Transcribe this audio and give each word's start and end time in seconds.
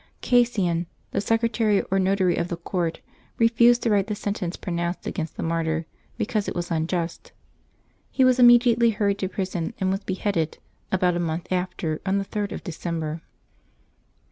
Cassian, 0.21 0.87
the 1.11 1.21
secretary 1.21 1.83
or 1.91 1.99
notary 1.99 2.35
of 2.35 2.47
the 2.47 2.57
court, 2.57 3.01
refused 3.37 3.83
to 3.83 3.91
write 3.91 4.07
the 4.07 4.15
sentence 4.15 4.55
pronounced 4.55 5.05
against 5.05 5.37
the 5.37 5.43
martyr, 5.43 5.85
because 6.17 6.47
it 6.47 6.55
was 6.55 6.71
unjust. 6.71 7.33
He 8.09 8.25
was 8.25 8.39
immediately 8.39 8.89
hurried 8.89 9.19
to 9.19 9.29
prison, 9.29 9.75
and. 9.79 9.91
was 9.91 10.03
beheaded, 10.03 10.57
about 10.91 11.15
a 11.15 11.19
month 11.19 11.51
after, 11.51 12.01
on 12.03 12.17
the 12.17 12.25
3d 12.25 12.51
of 12.51 12.63
December. 12.63 13.21